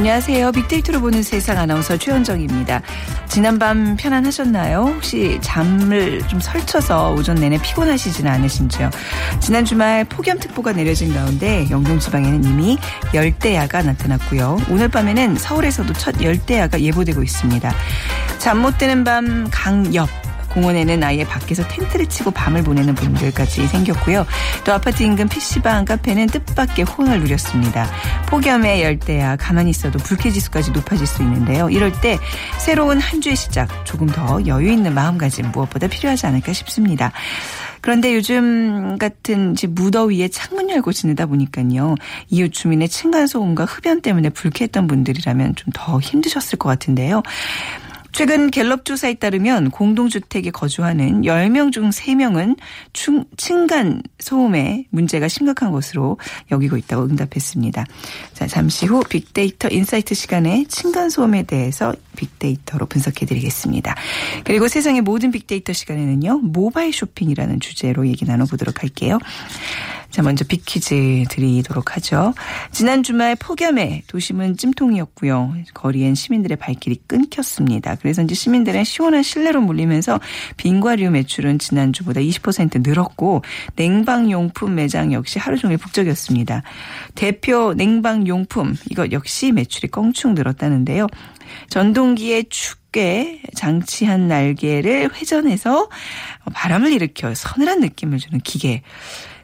[0.00, 0.52] 안녕하세요.
[0.52, 2.80] 빅데이터로 보는 세상 아나운서 최현정입니다.
[3.28, 4.94] 지난밤 편안하셨나요?
[4.94, 8.88] 혹시 잠을 좀 설쳐서 오전 내내 피곤하시지는 않으신지요?
[9.40, 12.78] 지난 주말 폭염특보가 내려진 가운데 영동 지방에는 이미
[13.12, 14.56] 열대야가 나타났고요.
[14.70, 17.70] 오늘 밤에는 서울에서도 첫 열대야가 예보되고 있습니다.
[18.38, 20.08] 잠 못 드는 밤 강엽
[20.50, 24.26] 공원에는 아예 밖에서 텐트를 치고 밤을 보내는 분들까지 생겼고요.
[24.64, 27.88] 또 아파트 인근 PC방, 카페는 뜻밖의 호응을 누렸습니다.
[28.26, 31.70] 폭염에 열대야 가만히 있어도 불쾌지수까지 높아질 수 있는데요.
[31.70, 32.18] 이럴 때
[32.58, 37.12] 새로운 한 주의 시작 조금 더 여유 있는 마음가짐 무엇보다 필요하지 않을까 싶습니다.
[37.82, 41.94] 그런데 요즘 같은 무더위에 창문 열고 지내다 보니까요.
[42.28, 47.22] 이웃 주민의 층간소음과 흡연 때문에 불쾌했던 분들이라면 좀 더 힘드셨을 것 같은데요.
[48.12, 52.56] 최근 갤럽 조사에 따르면 공동주택에 거주하는 10명 중 3명은
[52.92, 56.18] 충, 층간 소음에 문제가 심각한 것으로
[56.50, 57.86] 여기고 있다고 응답했습니다.
[58.34, 63.94] 자, 잠시 후 빅데이터 insight 시간에 층간 소음에 대해서 빅데이터로 분석해 드리겠습니다.
[64.44, 66.38] 그리고 세상의 모든 빅데이터 시간에는요.
[66.38, 69.18] 모바일 쇼핑이라는 주제로 얘기 나눠 보도록 할게요.
[70.10, 72.34] 자, 먼저 빅퀴즈 드리도록 하죠.
[72.72, 75.54] 지난 주말 폭염에 도심은 찜통이었고요.
[75.72, 77.94] 거리엔 시민들의 발길이 끊겼습니다.
[77.94, 80.18] 그래서 이제 시민들이 시원한 실내로 몰리면서
[80.56, 83.42] 빙과류 매출은 지난주보다 20% 늘었고
[83.76, 86.62] 냉방용품 매장 역시 하루 종일 북적였습니다.
[87.14, 91.06] 대표 냉방용품 이거 역시 매출이 껑충 늘었다는데요.
[91.68, 95.88] 전동기에 춥게 장치한 날개를 회전해서
[96.52, 98.82] 바람을 일으켜 서늘한 느낌을 주는 기계.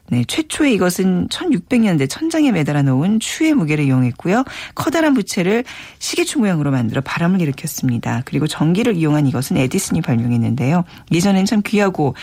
[0.09, 4.45] 네, 최초의 이것은 1600년대 천장에 매달아 놓은 추의 무게를 이용했고요.
[4.73, 5.65] 커다란 부채를
[5.99, 8.21] 시계추 모양으로 만들어 바람을 일으켰습니다.
[8.25, 10.85] 그리고 전기를 이용한 이것은 에디슨이 발명했는데요.
[11.11, 12.15] 예전엔 참 귀하고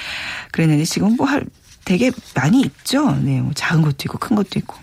[0.50, 1.44] 그랬는데 지금 뭐 할,
[1.84, 3.11] 되게 많이 있죠.
[3.21, 4.77] 네, 뭐 작은 것도 있고 큰 것도 있고.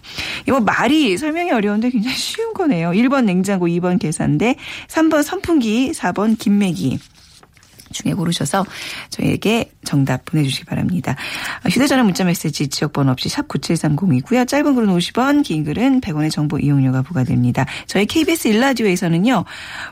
[0.48, 2.92] 이거 말이 설명이 어려운데 굉장히 쉬운 거네요.
[2.92, 4.56] 1번 냉장고, 2번 계산대,
[4.88, 7.00] 3번 선풍기, 4번 김매기.
[7.92, 8.66] 중에 고르셔서
[9.10, 11.16] 저에게 정답 보내주시기 바랍니다.
[11.70, 14.48] 휴대전화 문자메시지 지역번호 없이 샵 9730이고요.
[14.48, 17.66] 짧은 글은 50원, 긴 글은 100원의 정보 이용료가 부과됩니다.
[17.88, 19.46] 저희 KBS 일라디오에서는요.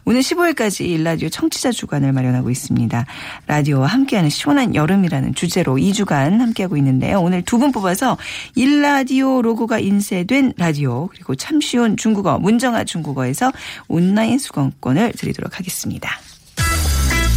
[0.06, 3.06] 오늘 15일까지 일라디오 청취자 주간을 마련하고 있습니다.
[3.48, 7.22] 라디오와 함께하는 시원한 여름이라는 주제로 2주간 함께하고 있는데요.
[7.22, 8.18] 오늘 두 분 뽑아서
[8.56, 13.52] 일라디오 로고가 인쇄된 라디오 그리고 참 쉬운 중국어 문정아 중국어에서
[13.90, 16.10] 온라인 수강권을 드리도록 하겠습니다.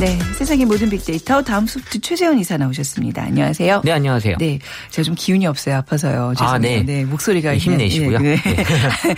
[0.00, 3.20] 네, 세상의 모든 빅데이터 다음 소프트 최재원 이사 나오셨습니다.
[3.20, 3.82] 안녕하세요.
[3.84, 4.36] 네, 안녕하세요.
[4.38, 4.60] 네,
[4.90, 5.74] 제가 좀 기운이 없어요.
[5.74, 6.34] 아파서요.
[6.36, 6.54] 죄송해요.
[6.54, 6.82] 아, 네.
[6.84, 8.20] 네, 목소리가 네, 힘내시고요.
[8.20, 8.36] 네.
[8.36, 8.64] 네.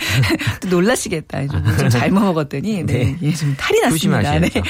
[0.59, 1.45] 또 놀라시겠다.
[1.45, 3.15] 좀 잘못 먹었더니 네, 네.
[3.21, 4.39] 예, 좀 탈이 났습니다.
[4.39, 4.49] 네.
[4.49, 4.61] 네.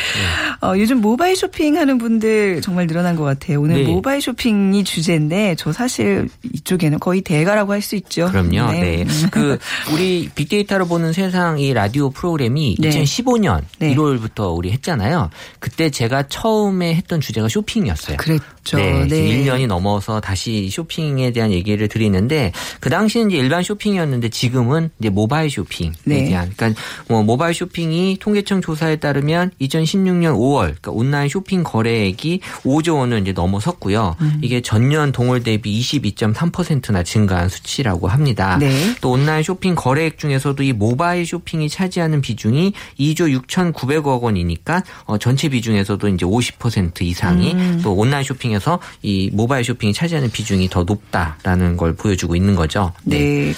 [0.62, 3.62] 어, 요즘 모바일 쇼핑하는 분들 정말 늘어난 것 같아요.
[3.62, 3.90] 오늘 네.
[3.90, 8.28] 모바일 쇼핑이 주제인데 저 사실 이쪽에는 거의 대가라고 할 수 있죠.
[8.30, 8.72] 그럼요.
[8.74, 9.06] 네.
[9.32, 9.58] 그
[9.92, 12.90] 우리 빅데이터로 보는 세상 이 라디오 프로그램이 네.
[12.90, 13.96] 2015년 네.
[13.96, 15.32] 1월부터 우리 했잖아요.
[15.60, 18.18] 그때 제가 처음에 했던 주제가 쇼핑이었어요.
[18.18, 18.78] 그랬죠.
[18.78, 19.44] 네, 네.
[19.44, 25.50] 1년이 넘어서 다시 쇼핑에 대한 얘기를 드리는데 그 당시는 이제 일반 쇼핑이었는데 지금은 이제 모바일
[25.50, 26.26] 쇼핑에 네.
[26.26, 32.98] 대한 그러니까 뭐 모바일 쇼핑이 통계청 조사에 따르면 2016년 5월 그러니까 온라인 쇼핑 거래액이 5조
[32.98, 34.16] 원을 이제 넘어섰고요.
[34.22, 34.40] 음.
[34.42, 38.58] 이게 전년 동월 대비 22.3%나 증가한 수치라고 합니다.
[38.60, 38.96] 네.
[39.02, 45.50] 또 온라인 쇼핑 거래액 중에서도 이 모바일 쇼핑이 차지하는 비중이 2조 6,900억 원이니까 어, 전체
[45.50, 47.80] 비중에서 중에서도 이제 50% 이상이 음.
[47.84, 52.94] 또 온라인 쇼핑에서 이 모바일 쇼핑이 차지하는 비중이 더 높다라는 걸 보여주고 있는 거죠.
[53.04, 53.54] 네.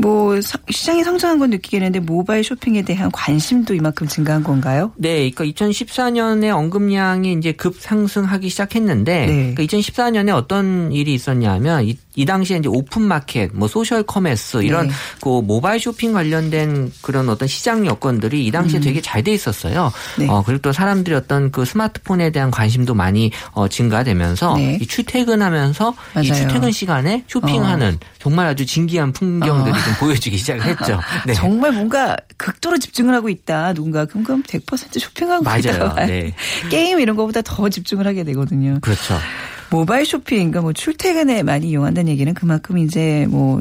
[0.00, 4.92] 뭐 서- 시장이 성장한 건 느끼겠는데 모바일 쇼핑에 대한 관심도 이만큼 증가한 건가요?
[4.96, 9.54] 네, 그러니까 2014년에 언급량이 이제 급 상승하기 시작했는데, 네.
[9.54, 14.88] 그러니까 2014년에 어떤 일이 있었냐면 이, 이 당시에 이제 오픈 마켓, 뭐 소셜 커머스 이런
[14.88, 14.94] 네.
[15.20, 19.92] 그 모바일 쇼핑 관련된 그런 어떤 시장 여건들이 이 당시에 되게 잘 돼 있었어요.
[20.18, 20.22] 음.
[20.22, 20.28] 네.
[20.30, 24.78] 어 그리고 또 사람들이 어떤 그 스마트폰에 대한 관심도 많이 어 증가되면서 네.
[24.80, 26.32] 이 출퇴근하면서 이 맞아요.
[26.34, 29.82] 출퇴근 시간에 쇼핑하는 정말 아주 진기한 풍경들이 어.
[29.82, 31.00] 좀 보여지기 시작했죠.
[31.26, 31.34] 네.
[31.34, 33.72] 정말 뭔가 극도로 집중을 하고 있다.
[33.74, 35.58] 누군가 그럼 그럼 100% 쇼핑하고 맞아요.
[35.60, 36.06] 있다.
[36.06, 36.32] 네.
[36.70, 38.78] 게임 이런 거보다 더 집중을 하게 되거든요.
[38.80, 39.18] 그렇죠.
[39.70, 43.60] 모바일 쇼핑, 그러니까 뭐 출퇴근에 많이 이용한다는 얘기는 그만큼 이제 뭐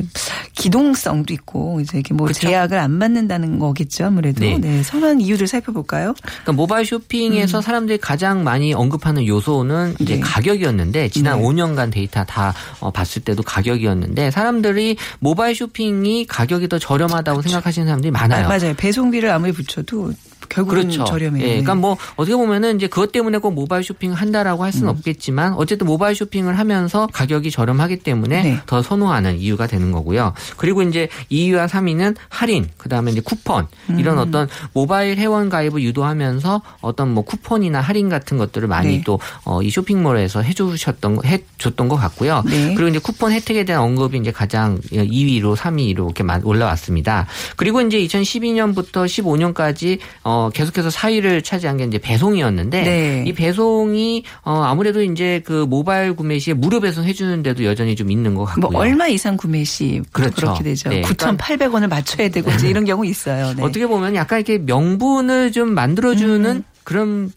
[0.53, 2.41] 기동성도 있고 이제 이렇게 뭐 그쵸.
[2.41, 4.39] 제약을 안 받는다는 거겠죠 아무래도.
[4.39, 4.57] 네.
[4.57, 4.83] 네.
[4.83, 6.13] 선한 이유를 살펴볼까요?
[6.21, 10.15] 그러니까 모바일 쇼핑에서 사람들이 가장 많이 언급하는 요소는 이제 음.
[10.15, 10.19] 네.
[10.21, 11.45] 가격이었는데 지난 네.
[11.45, 18.11] 5년간 데이터 다 어, 봤을 때도 가격이었는데 사람들이 모바일 쇼핑이 가격이 더 저렴하다고 생각하시는 사람들이
[18.11, 18.45] 많아요.
[18.45, 18.73] 아, 맞아요.
[18.75, 20.13] 배송비를 아무리 붙여도
[20.49, 21.03] 결국은 그렇죠.
[21.05, 21.43] 저렴해요.
[21.43, 21.51] 예, 네.
[21.61, 24.71] 그러니까 뭐 어떻게 보면은 이제 그것 때문에 꼭 모바일 쇼핑을 한다라고 할 음.
[24.71, 28.59] 수는 없겠지만 어쨌든 모바일 쇼핑을 하면서 가격이 저렴하기 때문에 네.
[28.65, 30.33] 더 선호하는 이유가 되는 거고요.
[30.57, 33.99] 그리고 이제 2위와 3위는 할인, 그다음에 이제 쿠폰 음.
[33.99, 39.03] 이런 어떤 모바일 회원 가입을 유도하면서 어떤 뭐 쿠폰이나 할인 같은 것들을 많이 네.
[39.05, 42.43] 또 어, 이 쇼핑몰에서 해주셨던 거- 해줬던 것 같고요.
[42.45, 42.73] 네.
[42.75, 47.27] 그리고 이제 쿠폰 혜택에 대한 언급이 이제 가장 2위로 3위로 이렇게 마- 올라왔습니다.
[47.55, 53.23] 그리고 이제 2012년부터 15년까지 어 계속해서 4위를 차지한 게 이제 배송이었는데 네.
[53.27, 58.11] 이 배송이 어 아무래도 이제 그 모바일 구매 시에 무료 배송 해주는 데도 여전히 좀
[58.11, 58.71] 있는 것 같고요.
[58.71, 60.35] 뭐 얼마 이상 구매 시 그렇죠.
[60.35, 60.89] 그렇게 되죠.
[60.89, 61.01] 네.
[61.01, 63.53] 9,800원을 맞춰야 되고 이제 이런 경우 있어요.
[63.53, 63.63] 네.
[63.63, 67.31] 어떻게 보면 약간 이렇게 명분을 좀 만들어주는 그런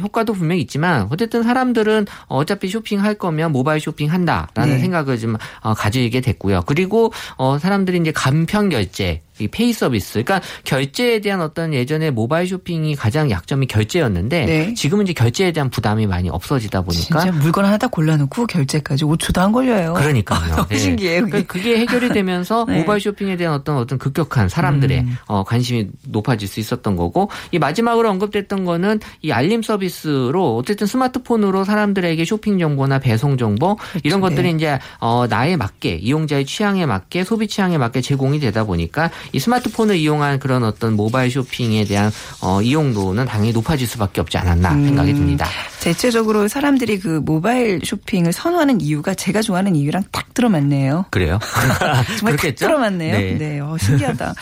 [0.00, 4.78] 효과도 분명히 있지만 어쨌든 사람들은 어차피 쇼핑할 거면 모바일 쇼핑한다라는 네.
[4.80, 6.62] 생각을 좀 어, 가지게 됐고요.
[6.66, 10.22] 그리고 어, 사람들이 이제 간편 결제 이 페이 서비스.
[10.22, 14.74] 그러니까 결제에 대한 어떤 예전에 모바일 쇼핑이 가장 약점이 결제였는데 네.
[14.74, 19.38] 지금은 이제 결제에 대한 부담이 많이 없어지다 보니까 진짜 물건 하나 딱 골라놓고 결제까지 5초도
[19.38, 19.94] 안 걸려요.
[19.94, 20.56] 그러니까요.
[20.56, 20.78] 너무 네.
[20.78, 21.20] 신기해요.
[21.22, 21.30] 그게.
[21.30, 22.74] 그러니까 그게 해결이 되면서 네.
[22.74, 22.80] 음.
[22.80, 28.08] 모바일 쇼핑에 대한 어떤 어떤 급격한 사람들의 어, 관심이 높아질 수 있었던 거고 이 마지막으로
[28.10, 34.34] 언급됐던 거는 이 알림 서비스로 어쨌든 스마트폰으로 사람들에게 쇼핑 정보나 배송 정보 이런 그렇죠.
[34.36, 34.56] 것들이 네.
[34.56, 39.96] 이제 어, 나에 맞게 이용자의 취향에 맞게 소비 취향에 맞게 제공이 되다 보니까 이 스마트폰을
[39.96, 42.10] 이용한 그런 어떤 모바일 쇼핑에 대한
[42.40, 44.84] 어, 이용도는 당연히 높아질 수밖에 없지 않았나 음.
[44.86, 45.46] 생각이 듭니다.
[45.80, 51.06] 대체적으로 사람들이 그 모바일 쇼핑을 선호하는 이유가 제가 좋아하는 이유랑 딱 들어맞네요.
[51.10, 51.38] 그래요?
[52.18, 52.66] 정말 딱 그렇겠죠?
[52.66, 53.16] 들어맞네요.
[53.18, 53.38] 네.
[53.38, 54.34] 네, 어, 신기하다.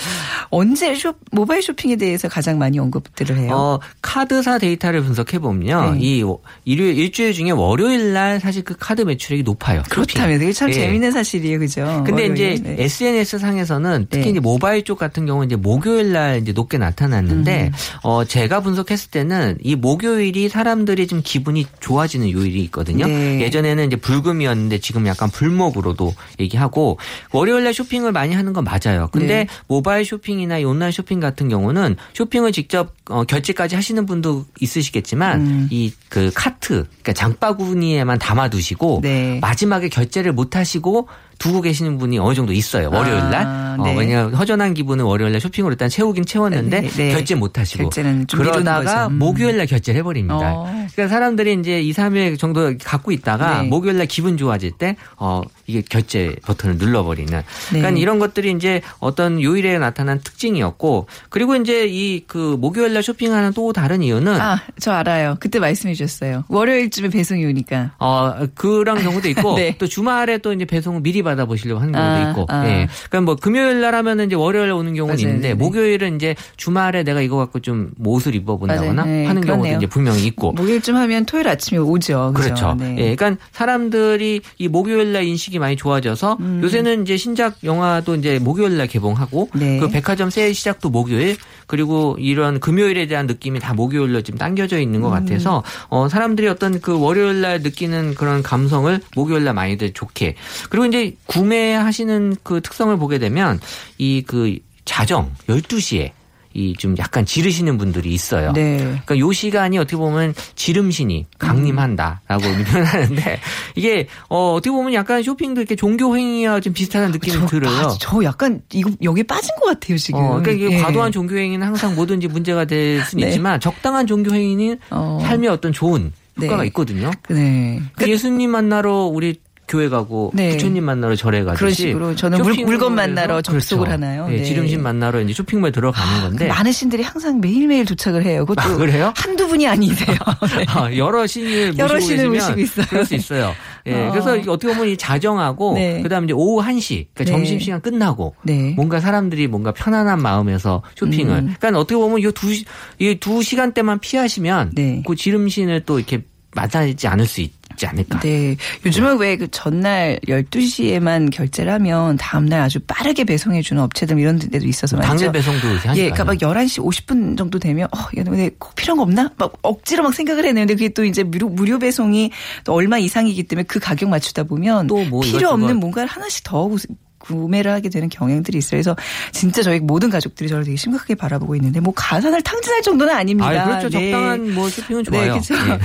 [0.50, 3.50] 언제 쇼, 모바일 쇼핑에 대해서 가장 많이 언급들을 해요?
[3.54, 6.00] 어, 카드사 데이터를 분석해 보면 네.
[6.00, 6.24] 이
[6.64, 9.82] 일요일 일주일 중에 월요일 날 사실 그 카드 매출액이 높아요.
[9.88, 10.74] 그렇다면 되게 참 예.
[10.74, 12.02] 재밌는 사실이에요, 그죠?
[12.04, 12.32] 근데 월요일.
[12.32, 12.76] 이제 네.
[12.84, 14.30] SNS 상에서는 특히 네.
[14.30, 17.72] 이제 모바일 쪽 같은 경우는 이제 목요일 날 이제 높게 나타났는데 음.
[18.02, 23.06] 어 제가 분석했을 때는 이 목요일이 사람들이 좀 기분이 좋아지는 요일이 있거든요.
[23.06, 23.40] 네.
[23.40, 26.98] 예전에는 이제 불금이었는데 지금 약간 불목으로도 얘기하고
[27.32, 29.08] 월요일 날 쇼핑을 많이 하는 건 맞아요.
[29.12, 29.46] 근데 네.
[29.66, 35.68] 모바일 쇼핑이나 이 온라인 쇼핑 같은 경우는 쇼핑을 직접 어, 결제까지 하시는 분도 있으시겠지만 음.
[35.70, 39.38] 이그 카트 그러니까 장바구니에만 담아두시고 네.
[39.40, 42.90] 마지막에 결제를 못 하시고 두고 계시는 분이 어느 정도 있어요.
[42.92, 43.46] 월요일 날.
[43.46, 43.96] 아, 어, 네.
[43.96, 47.10] 왜냐하면 허전한 기분은 월요일 날 쇼핑으로 일단 채우긴 채웠는데 네, 네.
[47.12, 49.06] 결제 못 하시고 결제는 좀 미루는 그러다가.
[49.06, 49.18] 음.
[49.18, 50.36] 목요일 날 결제를 해버립니다.
[50.36, 50.64] 어.
[50.92, 53.68] 그러니까 사람들이 이제 2, 3일 정도 갖고 있다가 네.
[53.68, 57.42] 목요일 날 기분 좋아질 때 어, 이게 결제 버튼을 눌러버리는.
[57.68, 58.00] 그러니까 네.
[58.00, 63.72] 이런 것들이 이제 어떤 요일에 나타난 특징이었고 그리고 이제 이 그 목요일 날 쇼핑하는 또
[63.72, 65.36] 다른 이유는 아, 저 알아요.
[65.40, 66.44] 그때 말씀해 주셨어요.
[66.48, 67.92] 월요일쯤에 배송이 오니까.
[67.98, 69.76] 어, 그런 경우도 있고, 네.
[69.78, 72.66] 또 주말에 또 이제 배송을 미리 받아보시려고 하는 경우도 아, 있고, 아.
[72.68, 72.88] 예.
[73.08, 75.26] 그러니까 뭐 금요일 날 하면은 이제 월요일에 오는 경우는 맞아요.
[75.28, 75.54] 있는데, 네.
[75.54, 79.04] 목요일은 이제 주말에 내가 이거 갖고 좀 뭐 옷을 입어본다거나.
[79.04, 79.78] 네, 하는 경우도 그렇네요.
[79.78, 80.52] 이제 분명히 있고.
[80.52, 82.32] 목요일쯤 하면 토요일 아침에 오죠.
[82.34, 82.48] 그죠?
[82.48, 82.74] 그렇죠.
[82.78, 82.96] 네.
[82.98, 86.60] 예, 그러니까 사람들이 이 목요일 날 인식이 많이 좋아져서 음.
[86.62, 89.78] 요새는 이제 신작 영화도 이제 목요일 날 개봉하고 네.
[89.78, 91.36] 그 백화점 세일 시작도 목요일
[91.68, 95.02] 그리고 이런 금요일에 대한 느낌이 다 목요일로 지금 당겨져 있는 음.
[95.02, 100.34] 것 같아서 어 사람들이 어떤 그 월요일 날 느끼는 그런 감성을 목요일 날 많이들 좋게
[100.70, 103.60] 그리고 이제 구매하시는 그 특성을 보게 되면
[103.98, 106.12] 이 그 자정 12시에
[106.58, 108.52] 이 좀 약간 지르시는 분들이 있어요.
[108.52, 108.76] 네.
[108.78, 113.40] 그러니까 요 시간이 어떻게 보면 지름신이 강림한다라고 표현하는데
[113.74, 117.76] 이게 어 어떻게 보면 약간 쇼핑도 이렇게 종교 행위와 좀 비슷한 느낌이 들어요.
[117.88, 120.20] 아, 저 약간 이거 여기 빠진 것 같아요 지금.
[120.20, 120.80] 어, 그러니까 이게 예.
[120.82, 123.30] 과도한 종교 행위는 항상 뭐든지 문제가 될 수는 네.
[123.30, 125.18] 있지만 적당한 종교 행위는 어.
[125.22, 126.66] 삶에 어떤 좋은 효과가 네.
[126.68, 127.10] 있거든요.
[127.30, 127.80] 네.
[127.96, 130.50] 그 예수님 만나러 우리 교회 가고 네.
[130.50, 133.92] 부처님 만나러 절에 가듯이 그런 식으로 저는 물- 해서 만나러 접속을 그렇죠.
[134.02, 134.26] 하나요?
[134.30, 134.42] 예, 네.
[134.44, 138.46] 지름신 만나러 이제 쇼핑몰 들어가는 건데 많은 신들이 항상 매일매일 도착을 해요.
[138.46, 139.12] 그것도 아, 그래요?
[139.16, 140.16] 한두 분이 아니세요.
[140.56, 140.64] 네.
[140.68, 142.86] 아, 여러 신을 여러 모시고 신을 계시면 모시고 있어요.
[142.88, 143.52] 그럴 수 있어요.
[143.86, 144.10] 예, 어.
[144.10, 146.02] 그래서 어떻게 보면 이 자정하고 네.
[146.02, 147.24] 그다음에 이제 오후 1시 그러니까 네.
[147.26, 148.72] 점심 시간 끝나고 네.
[148.76, 151.54] 뭔가 사람들이 뭔가 편안한 마음에서 쇼핑을 음.
[151.58, 152.54] 그러니까 어떻게 보면 이두
[152.98, 155.02] 이두 시간대만 피하시면 네.
[155.06, 156.22] 그 지름신을 또 이렇게
[156.54, 158.20] 만나지 않을 수 있 지 않을까.
[158.20, 158.56] 네.
[158.84, 164.96] 요즘은 왜그 전날 12시에만 결제를 하면 다음날 아주 빠르게 배송해 주는 업체들 이런 데도 있어서
[164.96, 165.16] 말이죠.
[165.16, 165.96] 당일 배송도 이렇게 하니까요.
[166.06, 169.30] 예, 그러니까 막 11시 50분 정도 되면, 어, 야, 근데 꼭 필요한 거 없나?
[169.36, 172.30] 막 억지로 막 생각을 했는데 그게 또 이제 무료, 무료 배송이
[172.64, 175.54] 또 얼마 이상이기 때문에 그 가격 맞추다 보면 또 뭐 필요 이것저것.
[175.54, 176.78] 없는 뭔가를 하나씩 더 구-
[177.20, 178.78] 구매를 하게 되는 경향들이 있어요.
[178.78, 178.96] 그래서
[179.32, 183.48] 진짜 저희 모든 가족들이 저를 되게 심각하게 바라보고 있는데 뭐 가산을 탕진할 정도는 아닙니다.
[183.50, 183.88] 아, 그렇죠.
[183.98, 184.10] 네.
[184.10, 185.22] 적당한 뭐 쇼핑은 좋아요.
[185.22, 185.54] 네, 그렇죠.
[185.54, 185.78] 예.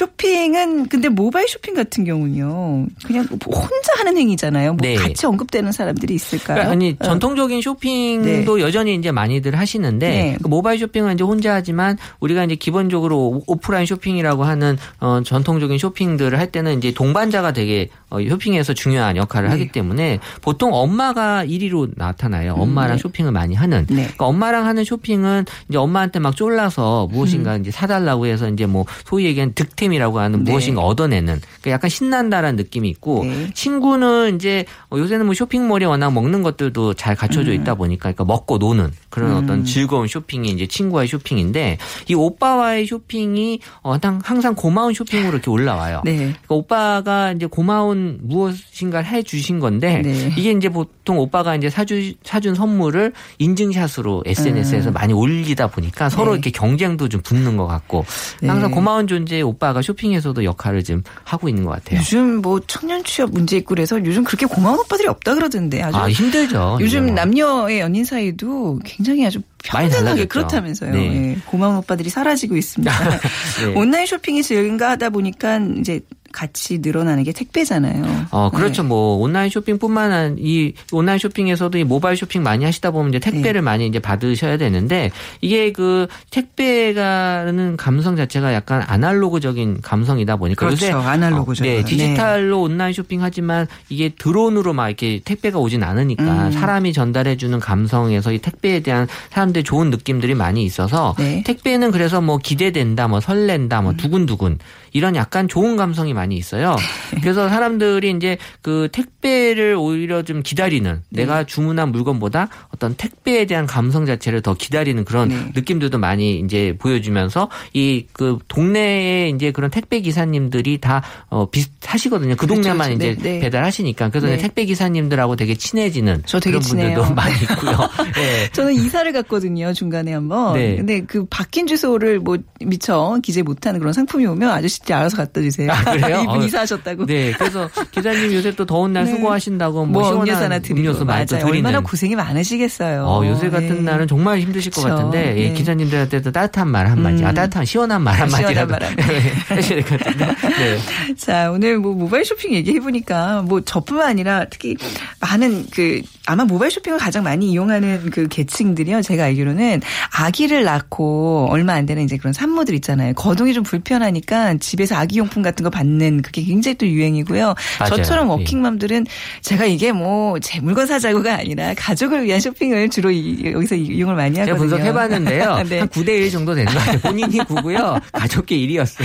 [0.00, 2.86] 쇼핑은 근데 모바일 쇼핑 같은 경우는요.
[3.06, 4.74] 그냥 혼자 하는 행위잖아요.
[4.74, 4.94] 뭐 네.
[4.94, 6.56] 같이 언급되는 사람들이 있을까요?
[6.56, 7.04] 그러니까 아니 어.
[7.04, 10.38] 전통적인 쇼핑도 여전히 이제 많이들 하시는데 네.
[10.42, 15.78] 그 모바일 쇼핑은 이제 혼자 하지만 우리가 이제 기본적으로 오- 오프라인 쇼핑이라고 하는 어 전통적인
[15.78, 19.52] 쇼핑들을 할 때는 이제 동반자가 되게 어 쇼핑에서 중요한 역할을 네.
[19.52, 22.52] 하기 때문에 보통 엄마가 1위로 나타나요.
[22.52, 23.02] 엄마랑 네.
[23.02, 23.86] 쇼핑을 많이 하는.
[23.88, 24.02] 네.
[24.02, 29.24] 그러니까 엄마랑 하는 쇼핑은 이제 엄마한테 막 쫄라서 무엇인가 이제 사달라고 해서 이제 뭐 소위
[29.24, 30.44] 얘기하는 득템 이라고 하는 음.
[30.44, 30.50] 네.
[30.50, 33.50] 무엇인가 얻어내는 그러니까 약간 신난다라는 느낌이 있고 네.
[33.54, 38.58] 친구는 이제 어, 요새는 뭐 쇼핑몰에 워낙 먹는 것들도 잘 갖춰져 있다 보니까 그러니까 먹고
[38.58, 41.78] 노는 그런 어떤 즐거운 쇼핑이 이제 친구와의 쇼핑인데
[42.08, 46.02] 이 오빠와의 쇼핑이 어, 항상- 고마운 쇼핑으로 이렇게 올라와요.
[46.04, 46.16] 네.
[46.16, 50.32] 그러니까 오빠가 이제 고마운 무엇인가를 해 주신 건데 네.
[50.36, 56.32] 이게 이제 보통 오빠가 이제 사주 사준 선물을 인증샷으로 SNS에서 많이 올리다 보니까 서로 음.
[56.32, 56.34] 네.
[56.36, 58.04] 이렇게 경쟁도 좀 붙는 것 같고
[58.42, 58.48] 네.
[58.48, 62.00] 항상 고마운 존재의 오빠가 쇼핑에서도 역할을 좀 하고 있는 것 같아요.
[62.00, 66.08] 요즘 뭐 청년 취업 문제 있고 그래서 요즘 그렇게 고마운 오빠들이 없다 그러던데 아주 아
[66.10, 66.78] 힘들죠.
[66.80, 67.14] 요즘.
[67.14, 70.26] 남녀의 연인 사이도 굉장히 아주 평등하게.
[70.26, 70.92] 그렇다면서요.
[70.92, 71.30] 네.
[71.32, 72.92] 예, 고마운 오빠들이 사라지고 있습니다.
[73.64, 73.74] 네.
[73.74, 76.00] 온라인 쇼핑이 증가하다 보니까 이제
[76.36, 78.26] 같이 늘어나는 게 택배잖아요.
[78.30, 78.82] 어, 그렇죠.
[78.82, 78.88] 네.
[78.88, 83.54] 뭐, 온라인 쇼핑뿐만 아니라, 이, 온라인 쇼핑에서도 이 모바일 쇼핑 많이 하시다 보면 이제 택배를
[83.54, 83.60] 네.
[83.62, 90.66] 많이 이제 받으셔야 되는데, 이게 그, 택배가는 감성 자체가 약간 아날로그적인 감성이다 보니까.
[90.66, 90.98] 그렇죠.
[90.98, 91.64] 아날로그죠.
[91.64, 96.52] 어, 네, 디지털로 온라인 쇼핑 하지만 이게 드론으로 막 이렇게 택배가 오진 않으니까 음.
[96.52, 101.42] 사람이 전달해 주는 감성에서 이 택배에 대한 사람들 의 좋은 느낌들이 많이 있어서 네.
[101.44, 104.58] 택배는 그래서 뭐 기대된다, 뭐 설렌다, 뭐 두근두근
[104.92, 106.76] 이런 약간 좋은 감성이 많이 있어요.
[107.20, 114.06] 그래서 사람들이 이제 그 택배를 오히려 좀 기다리는 내가 주문한 물건보다 어떤 택배에 대한 감성
[114.06, 115.52] 자체를 더 기다리는 그런 네.
[115.54, 122.36] 느낌들도 많이 이제 보여주면서 이 그 동네에 이제 그런 택배 기사님들이 다 어, 비슷하시거든요.
[122.36, 122.92] 그 동네만 그렇죠.
[122.94, 123.40] 이제 네, 네.
[123.40, 124.38] 배달하시니까 그래서 네.
[124.38, 127.14] 택배 기사님들하고 되게 친해지는 저 되게 그런 분들도 친해요.
[127.14, 127.90] 많이 있고요.
[128.14, 128.48] 네.
[128.52, 130.54] 저는 이사를 갔거든요 중간에 한번.
[130.54, 130.76] 네.
[130.76, 135.70] 근데 그 바뀐 주소를 뭐 미처 기재 못하는 그런 상품이 오면 아저씨들이 알아서 갖다 주세요.
[135.70, 136.22] 아, 그래요?
[136.24, 136.44] 이분 어.
[136.44, 137.06] 이사하셨다고.
[137.06, 139.10] 네, 그래서 기자님 요새 또 더운 날 네.
[139.12, 141.26] 수고하신다고 뭐, 뭐 시원한 음료수 하나 드리고 음료수 맞아요.
[141.26, 141.48] 드리는.
[141.48, 143.04] 얼마나 고생이 많으시겠어요.
[143.04, 143.80] 어, 요새 같은 네.
[143.82, 144.94] 날은 정말 힘드실 것 그쵸.
[144.94, 145.54] 같은데 예, 네.
[145.54, 147.26] 기자님들한테도 따뜻한 말 한마디, 음.
[147.26, 148.74] 아 따뜻한 시원한 말 한마디라도.
[148.74, 150.32] 하셔야 될 것 같은데.
[150.58, 151.14] 네.
[151.16, 154.76] 자, 오늘 뭐 모바일 쇼핑 얘기해 보니까 뭐 저뿐만 아니라 특히
[155.20, 159.02] 많은 그 아마 모바일 쇼핑을 가장 많이 이용하는 그 계층들이요.
[159.02, 159.80] 제가 알기로는
[160.12, 163.14] 아기를 낳고 얼마 안 되는 이제 그런 산모들 있잖아요.
[163.14, 167.54] 거동이 좀 불편하니까 집에서 아기 용품 같은 거 받는 그게 굉장히 또 유행이고요.
[167.80, 167.96] 맞아요.
[167.96, 168.30] 저처럼 예.
[168.32, 169.06] 워킹맘들은
[169.42, 174.38] 제가 이게 뭐 제 물건 사자고가 아니라 가족을 위한 쇼핑을 주로 이- 여기서 이용을 많이
[174.40, 174.44] 하거든요.
[174.46, 175.62] 제가 분석해봤는데요.
[175.68, 175.78] 네.
[175.80, 176.98] 한 9대 1 정도 되는 것 같아요.
[177.00, 178.00] 본인이 9고요.
[178.12, 179.04] 가족계 1이었어요.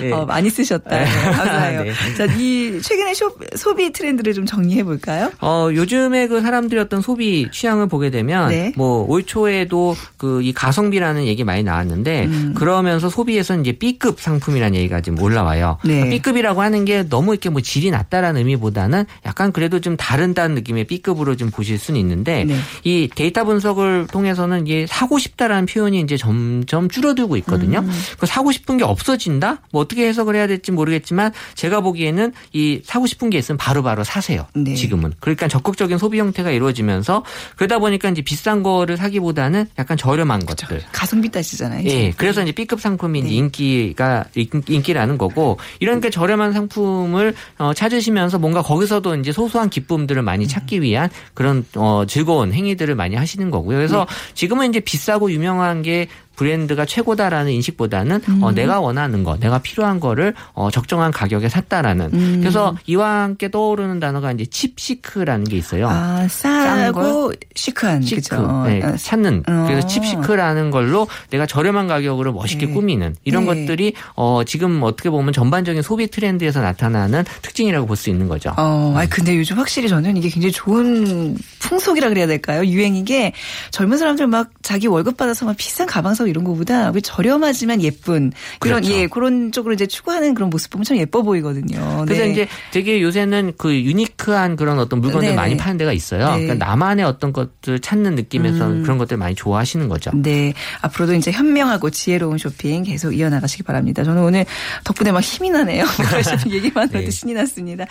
[0.00, 0.12] 네.
[0.12, 0.90] 어, 많이 쓰셨다.
[0.98, 1.82] 네, 감사해요.
[1.84, 1.92] 네.
[2.16, 5.30] 자, 이 최근의 쇼, 소비 트렌드를 좀 정리해 볼까요?
[5.40, 8.72] 어, 요즘에 그 사람 들의 어떤 소비 취향을 보게 되면 네.
[8.76, 12.54] 뭐올 초에도 그 이 가성비라는 얘기 많이 나왔는데 음.
[12.56, 15.78] 그러면서 소비에서 이제 B급 상품이라는 얘기가 지금 올라와요.
[15.82, 15.94] 네.
[15.94, 20.84] 그러니까 B급이라고 하는 게 너무 이렇게 뭐 질이 낮다라는 의미보다는 약간 그래도 좀 다른다는 느낌의
[20.84, 22.56] B급으로 좀 보실 수는 있는데 네.
[22.84, 27.80] 이 데이터 분석을 통해서는 이게 사고 싶다라는 표현이 이제 점점 줄어들고 있거든요.
[27.80, 27.90] 음.
[28.18, 29.62] 그 사고 싶은 게 없어진다?
[29.72, 34.46] 뭐 어떻게 해석을 해야 될지 모르겠지만 제가 보기에는 이 사고 싶은 게 있으면 바로바로 사세요.
[34.54, 34.74] 네.
[34.74, 35.12] 지금은.
[35.18, 37.24] 그러니까 적극적인 소비 형태가 이루어지면서
[37.56, 40.82] 그러다 보니까 이제 비싼 거를 사기보다는 약간 저렴한 것들.
[40.92, 41.86] 가성비 따지잖아요.
[41.88, 43.34] 예, 그래서 이제 B급 상품이 이제 네.
[43.34, 50.22] 인기가 인- 인기라는 거고 이런 게 저렴한 상품을 어, 찾으시면서 뭔가 거기서도 이제 소소한 기쁨들을
[50.22, 53.76] 많이 찾기 위한 그런 어, 즐거운 행위들을 많이 하시는 거고요.
[53.76, 60.00] 그래서 지금은 이제 비싸고 유명한 게 브랜드가 최고다라는 인식보다는 어, 내가 원하는 거, 내가 필요한
[60.00, 62.10] 거를 어, 적정한 가격에 샀다라는.
[62.14, 62.36] 음.
[62.40, 65.88] 그래서 이와 함께 떠오르는 단어가 이제 cheap chic이라는 게 있어요.
[65.88, 68.62] 아, 싸고 chic한 chic, 그죠.
[68.66, 69.64] 네, 어, 찾는 어.
[69.66, 72.72] 그래서 cheap chic이라는 걸로 내가 저렴한 가격으로 멋있게 네.
[72.72, 73.66] 꾸미는 이런 네.
[73.66, 78.52] 것들이 어 지금 어떻게 보면 전반적인 소비 트렌드에서 나타나는 특징이라고 볼 수 있는 거죠.
[78.58, 82.62] 어, 아니 근데 요즘 확실히 저는 이게 굉장히 좋은 풍속이라 그래야 될까요?
[82.66, 83.32] 유행인 게
[83.70, 88.32] 젊은 사람들 막 자기 월급 받아서 막 비싼 가방 사고 이런 거보다 왜 저렴하지만 예쁜
[88.58, 88.98] 그런 그렇죠.
[88.98, 92.04] 예 그런 쪽으로 이제 추구하는 그런 모습 보면 참 예뻐 보이거든요.
[92.04, 92.32] 그래서 네.
[92.32, 95.36] 이제 되게 요새는 그 유니크한 그런 어떤 물건들 네네.
[95.36, 96.36] 많이 파는 데가 있어요.
[96.36, 96.42] 네.
[96.42, 98.82] 그러니까 나만의 어떤 것들 찾는 느낌에서 음.
[98.82, 100.10] 그런 것들 많이 좋아하시는 거죠.
[100.14, 100.52] 네.
[100.82, 104.04] 앞으로도 이제 현명하고 지혜로운 쇼핑 계속 이어나가시기 바랍니다.
[104.04, 104.44] 저는 오늘
[104.84, 105.84] 덕분에 막 힘이 나네요.
[106.24, 107.10] 쇼핑 얘기만 해도 네.
[107.10, 107.86] 신이 났습니다.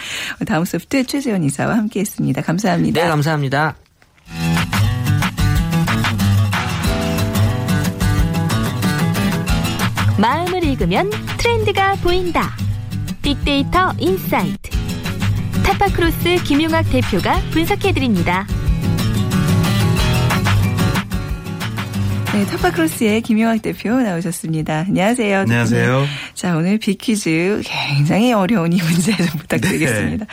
[0.45, 2.41] 다음 소프트 최재원 이사와 함께 했습니다.
[2.41, 3.01] 감사합니다.
[3.01, 3.75] 네, 감사합니다.
[10.17, 12.55] 마음을 읽으면 트렌드가 보인다.
[13.22, 14.69] 빅데이터 insight.
[15.65, 18.48] 타파크로스 김용학 대표가 분석해드립니다.
[22.35, 24.87] 네, 타파크로스의 김용학 대표 나오셨습니다.
[24.89, 25.39] 안녕하세요.
[25.39, 26.05] 안녕하세요.
[26.33, 30.25] 자, 오늘 빅퀴즈 굉장히 어려운 이 문제 좀 부탁드리겠습니다.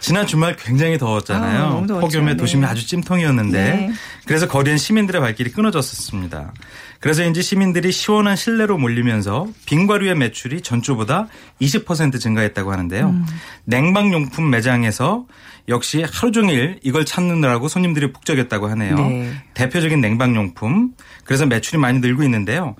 [0.00, 1.86] 지난 주말 굉장히 더웠잖아요.
[1.86, 2.00] 아.
[2.00, 2.36] 폭염에 네.
[2.38, 3.92] 도심이 아주 찜통이었는데 네.
[4.24, 6.54] 그래서 거리엔 시민들의 발길이 끊어졌었습니다.
[7.00, 11.28] 그래서인지 시민들이 시원한 실내로 몰리면서 빙과류의 매출이 전주보다
[11.60, 13.08] 20% 증가했다고 하는데요.
[13.08, 13.26] 음.
[13.64, 15.26] 냉방용품 매장에서
[15.68, 18.96] 역시 하루 종일 이걸 찾느라고 손님들이 북적였다고 하네요.
[18.96, 19.32] 네.
[19.54, 20.92] 대표적인 냉방용품.
[21.24, 22.74] 그래서 매출이 많이 늘고 있는데요.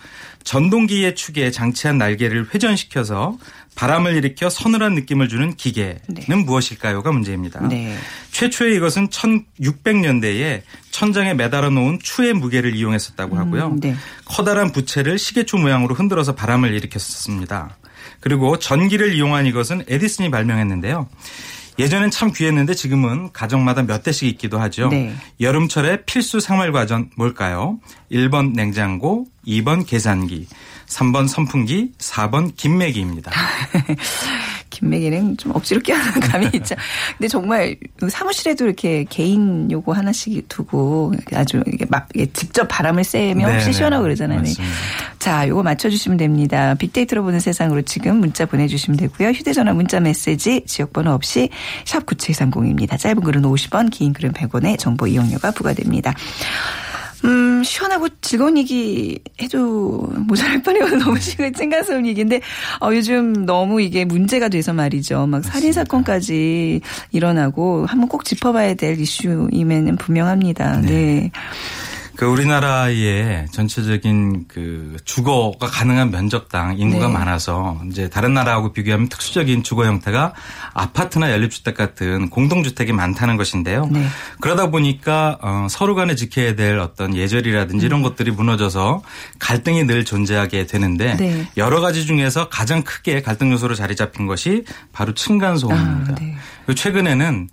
[0.45, 3.37] 전동기의 축에 장치한 날개를 회전시켜서
[3.75, 6.35] 바람을 일으켜 서늘한 느낌을 주는 기계는 네.
[6.35, 7.67] 무엇일까요가 문제입니다.
[7.69, 7.97] 네.
[8.31, 13.67] 최초의 이것은 1600년대에 천장에 매달아 놓은 추의 무게를 이용했었다고 하고요.
[13.69, 13.95] 음, 네.
[14.25, 17.77] 커다란 부채를 시계추 모양으로 흔들어서 바람을 일으켰었습니다.
[18.21, 21.09] 그리고 전기를 이용한 이것은 에디슨이 발명했는데요.
[21.79, 24.89] 예전엔 참 귀했는데 지금은 가정마다 몇 대씩 있기도 하죠.
[24.89, 25.15] 네.
[25.41, 27.79] 여름철의 필수 생활 과전 뭘까요?
[28.11, 30.47] 1번 냉장고, 2번 계산기,
[30.87, 33.31] 3번 선풍기, 4번 김매기입니다.
[34.71, 36.75] 김매기는 좀 억지로 끼어드는 감이 있죠.
[37.19, 37.77] 근데 정말
[38.09, 43.77] 사무실에도 이렇게 개인 요거 하나씩 두고 아주 이게 막 직접 바람을 쐬면 네, 훨씬 네.
[43.77, 44.41] 시원하고 그러잖아요.
[44.41, 44.49] 네.
[44.49, 44.75] 맞습니다.
[45.21, 46.75] 자, 요거 맞춰주시면 됩니다.
[46.75, 49.29] 빅데이터로 보는 세상으로 지금 문자 보내주시면 되고요.
[49.29, 51.51] 휴대전화 문자 메시지 지역번호 없이
[51.85, 52.99] 샵 9730입니다.
[52.99, 56.15] 짧은 글은 50원, 긴 글은 100원의 정보 이용료가 부과됩니다.
[57.27, 60.87] 음, 시원하고 즐거운 얘기 해도 모자랄 뻔해요.
[60.97, 62.41] 너무 지금 쨍간스러운 얘기인데,
[62.81, 65.27] 어, 요즘 너무 이게 문제가 돼서 말이죠.
[65.27, 66.81] 막 살인사건까지
[67.13, 70.81] 일어나고 한번 꼭 짚어봐야 될 이슈임에는 분명합니다.
[70.81, 71.31] 네.
[72.21, 77.15] 그 우리나라의 전체적인 그 주거가 가능한 면적당 인구가 네.
[77.15, 80.35] 많아서 이제 다른 나라하고 비교하면 특수적인 주거 형태가
[80.75, 83.89] 아파트나 연립주택 같은 공동주택이 많다는 것인데요.
[83.91, 84.07] 네.
[84.39, 87.89] 그러다 보니까 어, 서로 간에 지켜야 될 어떤 예절이라든지 음.
[87.89, 89.03] 이런 것들이 무너져서
[89.39, 91.49] 갈등이 늘 존재하게 되는데 네.
[91.57, 96.13] 여러 가지 중에서 가장 크게 갈등 요소로 자리 잡힌 것이 바로 층간 소음입니다.
[96.13, 96.37] 아, 네.
[96.75, 97.49] 최근에는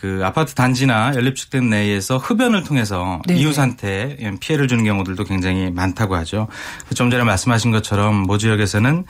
[0.00, 3.36] 그 아파트 단지나 연립주택 내에서 흡연을 통해서 네.
[3.36, 6.48] 이웃한테 피해를 주는 경우들도 굉장히 많다고 하죠.
[6.94, 9.04] 좀 전에 말씀하신 것처럼 모 지역에서는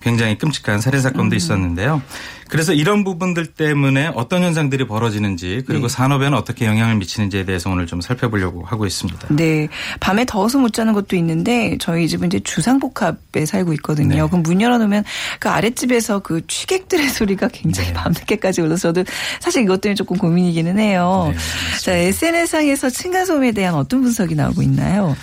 [0.00, 1.36] 굉장히 끔찍한 살해 사건도 음.
[1.36, 2.00] 있었는데요.
[2.48, 5.94] 그래서 이런 부분들 때문에 어떤 현상들이 벌어지는지 그리고 네.
[5.94, 9.28] 산업에는 어떻게 영향을 미치는지에 대해서 오늘 좀 살펴보려고 하고 있습니다.
[9.30, 9.68] 네.
[10.00, 14.22] 밤에 더워서 못 자는 것도 있는데 저희 집은 이제 주상복합에 살고 있거든요.
[14.24, 14.28] 네.
[14.28, 15.04] 그럼 문 열어놓으면
[15.40, 17.94] 그 아랫집에서 그 취객들의 소리가 굉장히 네.
[17.94, 19.04] 밤늦게까지 올라서 저도
[19.40, 21.32] 사실 이것 때문에 조금 고민이기는 해요.
[21.32, 21.38] 네,
[21.82, 25.16] 자, SNS상에서 층간소음에 대한 어떤 분석이 나오고 있나요?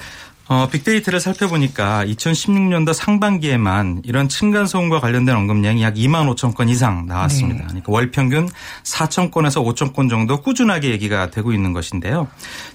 [0.54, 7.62] 어, 빅데이터를 살펴보니까 2016년도 상반기에만 이런 층간소음과 관련된 언급량이 약 2만 5천 건 이상 나왔습니다.
[7.62, 7.68] 네.
[7.70, 8.48] 그러니까 월 평균
[8.84, 12.28] 4천 건에서 5천 건 정도 꾸준하게 얘기가 되고 있는 것인데요.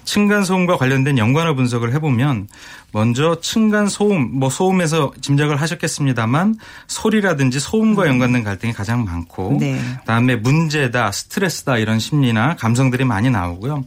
[0.03, 2.49] 층간소음과 관련된 연관을 분석을 해보면
[2.91, 6.55] 먼저 층간소음, 뭐 소음에서 짐작을 하셨겠습니다만
[6.87, 9.79] 소리라든지 소음과 연관된 갈등이 가장 많고 네.
[9.99, 13.85] 그다음에 문제다, 스트레스다 이런 심리나 감성들이 많이 나오고요.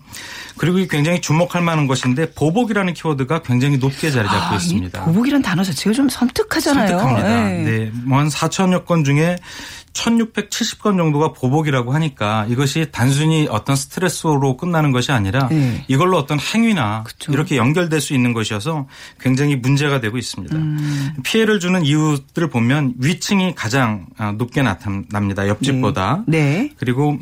[0.56, 5.04] 그리고 이 굉장히 주목할 만한 것인데 보복이라는 키워드가 굉장히 높게 자리 잡고 아, 이 있습니다.
[5.04, 6.88] 보복이란 단어 자체가 좀 섬뜩하잖아요.
[6.88, 7.28] 섬뜩합니다.
[7.28, 7.62] 네.
[7.62, 7.90] 네.
[8.04, 9.36] 뭐한 4천여 건 중에
[9.92, 15.84] 1670건 정도가 보복이라고 하니까 이것이 단순히 어떤 스트레스로 끝나는 것이 아니라 네.
[15.88, 17.32] 이걸로 어떤 행위나 그쵸.
[17.32, 18.86] 이렇게 연결될 수 있는 것이어서
[19.20, 20.56] 굉장히 문제가 되고 있습니다.
[20.56, 21.14] 음.
[21.22, 25.46] 피해를 주는 이유들을 보면 위층이 가장 아, 높게 나타납니다.
[25.46, 26.24] 옆집보다.
[26.26, 26.70] 네.
[26.78, 27.18] 그리고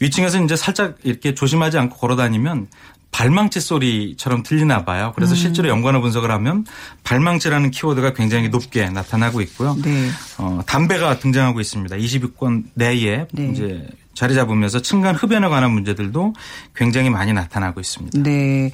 [0.00, 2.68] 위층에서 이제 살짝 이렇게 조심하지 않고 걸어 다니면
[3.12, 5.12] 발망치 소리처럼 들리나 봐요.
[5.14, 6.64] 그래서 실제로 연관어 분석을 하면
[7.04, 9.76] 발망치라는 키워드가 굉장히 높게 나타나고 있고요.
[9.82, 10.08] 네.
[10.38, 11.96] 어, 담배가 등장하고 있습니다.
[11.96, 13.50] 20위권 내에 네.
[13.52, 16.34] 이제 자리 잡으면서 층간 흡연에 관한 문제들도
[16.74, 18.22] 굉장히 많이 나타나고 있습니다.
[18.22, 18.70] 네.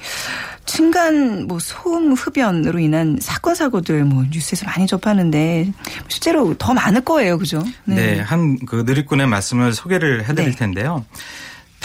[0.65, 5.71] 층간 뭐 소음 흡연으로 인한 사건 사고들 뭐 뉴스에서 많이 접하는데
[6.09, 7.37] 실제로 더 많을 거예요.
[7.37, 7.63] 그죠?
[7.85, 10.55] 네, 한그 누리꾼의 말씀을 소개를 해 드릴 네.
[10.57, 11.05] 텐데요.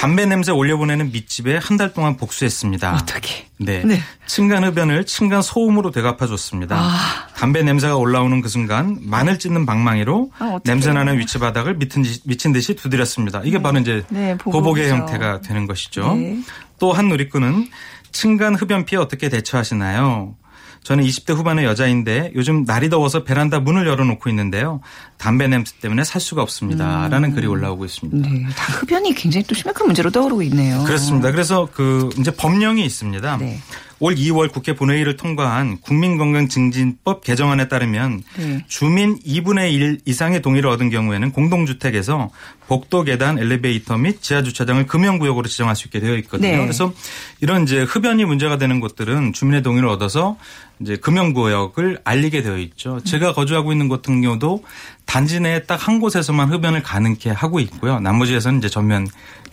[0.02, 2.94] 담배 냄새 올려보내는 밑집에 한 달 동안 복수했습니다.
[2.94, 3.46] 어떻게?
[3.58, 3.84] 네.
[3.84, 4.00] 네.
[4.26, 6.76] 층간 흡연을 층간 소음으로 되갚아줬습니다.
[6.76, 7.28] 아.
[7.36, 10.58] 담배 냄새가 올라오는 그 순간 마늘 찢는 방망이로 아.
[10.64, 13.42] 냄새나는 위치 바닥을 미친 듯이, 미친 듯이 두드렸습니다.
[13.44, 14.88] 이게 바로 이제 네, 보복의 보복이죠.
[14.94, 16.14] 형태가 되는 것이죠.
[16.16, 16.40] 네.
[16.80, 17.68] 또한 누리꾼은
[18.10, 20.34] 층간 흡연 피해 어떻게 대처하시나요?
[20.82, 24.80] 저는 20대 후반의 여자인데 요즘 날이 더워서 베란다 문을 열어놓고 있는데요.
[25.16, 27.08] 담배 냄새 때문에 살 수가 없습니다.
[27.08, 28.28] 라는 글이 올라오고 있습니다.
[28.28, 28.46] 네.
[28.56, 30.82] 다 흡연이 굉장히 또 심각한 문제로 떠오르고 있네요.
[30.84, 31.30] 그렇습니다.
[31.30, 33.36] 그래서 그 이제 법령이 있습니다.
[33.36, 33.60] 네.
[34.02, 38.64] 올 2월 국회 본회의를 통과한 국민건강증진법 개정안에 따르면 네.
[38.66, 42.30] 주민 2분의 1 이상의 동의를 얻은 경우에는 공동주택에서
[42.66, 46.50] 복도 계단, 엘리베이터 및 지하 주차장을 금연구역으로 지정할 수 있게 되어 있거든요.
[46.50, 46.58] 네.
[46.58, 46.92] 그래서
[47.40, 50.36] 이런 이제 흡연이 문제가 되는 곳들은 주민의 동의를 얻어서
[50.80, 52.98] 이제 금연구역을 알리게 되어 있죠.
[53.04, 54.64] 제가 거주하고 있는 곳 같은 경우도
[55.06, 57.98] 단지 내에 딱 한 곳에서만 흡연을 가능케 하고 있고요.
[58.00, 59.06] 나머지에서는 이제 전면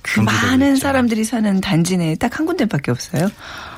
[0.04, 0.82] 그 많은 있죠.
[0.82, 3.30] 사람들이 사는 단지 내에 딱 한 군데밖에 없어요.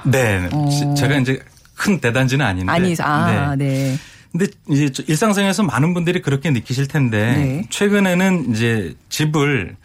[0.03, 0.47] 네.
[0.51, 0.93] 어.
[0.95, 1.39] 제가 이제
[1.75, 2.71] 큰 대단지는 아닌데.
[2.71, 3.95] 아니, 아, 네.
[4.31, 7.67] 근데 이제 저 일상생활에서 많은 분들이 그렇게 느끼실 텐데 네.
[7.69, 9.75] 최근에는 이제 집을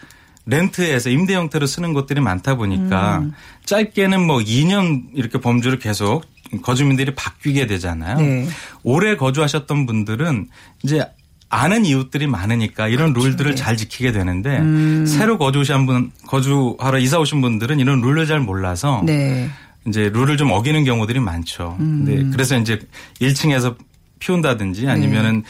[0.44, 3.33] 렌트해서 임대 형태로 쓰는 곳들이 많다 보니까 음.
[3.64, 6.25] 짧게는 뭐 2년 이렇게 범주를 계속
[6.62, 8.18] 거주민들이 바뀌게 되잖아요.
[8.18, 8.49] 네.
[8.85, 10.49] 오래 거주하셨던 분들은
[10.85, 11.05] 이제
[11.49, 13.57] 아는 이웃들이 많으니까 이런 룰들을 네.
[13.57, 15.07] 잘 지키게 되는데 음.
[15.07, 19.49] 새로 거주하신 분 거주하러 이사 오신 분들은 이런 룰을 잘 몰라서 네.
[19.87, 21.77] 이제 룰을 좀 어기는 경우들이 많죠.
[21.79, 22.05] 음.
[22.05, 22.81] 네, 그래서 이제
[23.21, 23.77] 1층에서
[24.19, 25.45] 피운다든지 아니면은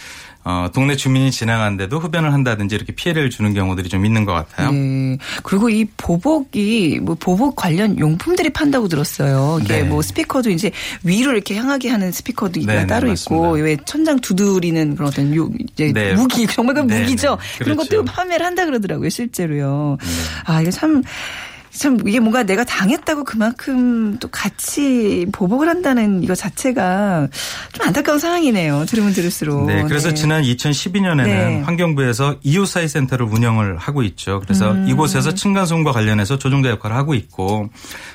[0.49, 4.71] 어, 동네 주민이 지나가는데도 흡연을 한다든지 이렇게 피해를 주는 경우들이 좀 있는 것 같아요.
[4.71, 5.19] 네.
[5.43, 9.59] 그리고 이 보복이 뭐 보복 관련 용품들이 판다고 들었어요.
[9.61, 9.83] 이게 네.
[9.83, 10.71] 뭐 스피커도 이제
[11.03, 13.65] 위로 이렇게 향하게 하는 스피커도 있고 네, 네, 따로 있고 맞습니다.
[13.65, 16.15] 왜 천장 두드리는 그런 어떤 요 이제 네.
[16.15, 17.37] 무기 정말 그 네, 무기죠.
[17.59, 17.65] 네.
[17.65, 17.97] 그런 그렇죠.
[17.97, 19.99] 것도 판매를 한다 그러더라고요 실제로요.
[20.01, 20.07] 네.
[20.45, 21.03] 아 이게 참.
[21.79, 27.29] 참 이게 뭔가 내가 당했다고 그만큼 또 같이 보복을 한다는 이거 자체가
[27.73, 28.85] 좀 안타까운 상황이네요.
[28.87, 29.67] 들으면 들을수록.
[29.67, 30.15] 네, 그래서 네.
[30.15, 31.61] 지난 2012년에는 네.
[31.63, 34.41] 환경부에서 이웃사이 센터를 운영을 하고 있죠.
[34.41, 34.89] 그래서 음.
[34.89, 37.69] 이곳에서 층간소음과 관련해서 조정자 역할을 하고 있고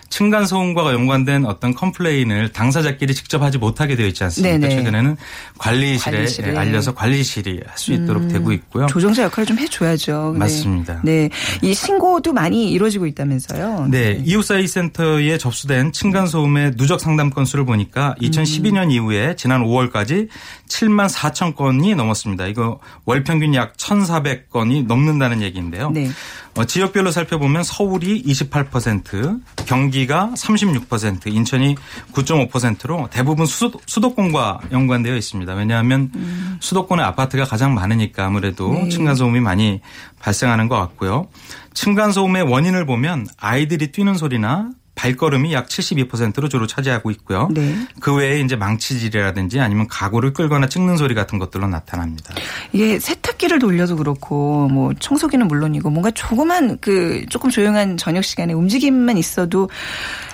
[0.10, 4.58] 층간소음과 연관된 어떤 complain을 당사자끼리 직접 하지 못하게 되어 있지 않습니까?
[4.58, 4.76] 네네.
[4.76, 5.18] 최근에는
[5.58, 6.58] 관리실에, 관리실에.
[6.58, 8.86] 알려서 관리실이 할 수 있도록 되고 있고요.
[8.88, 10.32] 조정자 역할을 좀 해줘야죠.
[10.34, 10.40] 네.
[10.40, 11.02] 맞습니다.
[11.04, 11.30] 네.
[11.64, 13.88] 이 신고도 많이 이루어지고 있다면서 요.
[13.90, 20.30] 네, 이웃사이 센터에 접수된 층간소음의 누적 상담 건수를 보니까 2012년 이후에 지난 5월까지
[20.68, 22.48] 7만 4천 건이 넘었습니다.
[22.48, 25.92] 이거 월 평균 약 1,400건이 넘는다는 얘기인데요.
[25.92, 26.10] 네.
[26.58, 31.76] 어, 지역별로 살펴보면 서울이 28%, 경기가 36%, 인천이
[32.14, 35.54] 9.5%로 대부분 수도, 수도권과 연관되어 있습니다.
[35.54, 36.12] 왜냐하면
[36.60, 38.90] 수도권의 아파트가 가장 많으니까 아무래도 네.
[38.90, 39.80] 층간소음이 많이
[40.20, 41.28] 발생하는 것 같고요.
[41.74, 47.50] 층간소음의 원인을 보면 아이들이 뛰는 소리나 발걸음이 약 72%로 주로 차지하고 있고요.
[47.52, 47.76] 네.
[48.00, 52.36] 그 외에 이제 망치질이라든지 아니면 가구를 끌거나 찍는 소리 같은 것들로 나타납니다.
[52.72, 59.18] 이게 세탁기를 돌려도 그렇고 뭐 청소기는 물론이고 뭔가 조그만 그 조금 조용한 저녁 시간에 움직임만
[59.18, 59.70] 있어도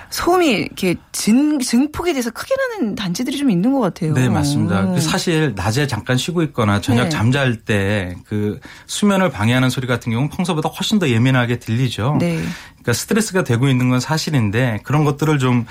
[0.10, 4.14] 소음이 이렇게 증, 증폭이 돼서 크게 나는 단지들이 좀 있는 것 같아요.
[4.14, 4.82] 네, 맞습니다.
[4.82, 4.96] 음.
[4.96, 7.10] 그 사실 낮에 잠깐 쉬고 있거나 저녁 네.
[7.10, 12.18] 잠잘 때 그 수면을 방해하는 소리 같은 경우는 평소보다 훨씬 더 예민하게 들리죠.
[12.20, 12.42] 네.
[12.74, 15.66] 그러니까 스트레스가 되고 있는 건 사실인데 그런 것들을 좀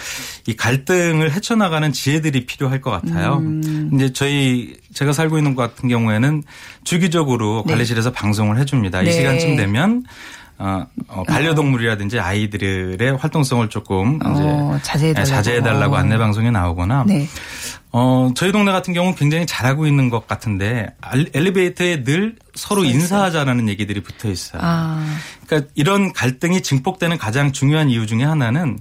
[0.49, 3.39] 이 갈등을 헤쳐나가는 지혜들이 필요할 것 같아요.
[3.39, 3.91] 음.
[3.95, 6.45] 이제 저희 제가 살고 있는 곳 같은 경우에는
[6.85, 7.73] 주기적으로 네.
[7.73, 9.03] 관리실에서 방송을 해줍니다.
[9.03, 9.11] 네.
[9.11, 10.05] 이 시간쯤 되면
[10.59, 15.29] 어, 어, 반려동물이라든지 아이들의 활동성을 조금 어, 자제해달라고.
[15.29, 17.27] 자제해달라고 안내 방송에 나오거나 네.
[17.93, 23.69] 어, 저희 동네 같은 경우는 굉장히 잘하고 있는 것 같은데 알- 엘리베이터에 늘 서로 인사하자라는
[23.69, 24.61] 얘기들이 붙어 있어요.
[24.65, 25.05] 아.
[25.47, 28.79] 그러니까 이런 갈등이 증폭되는 가장 중요한 이유 중에 하나는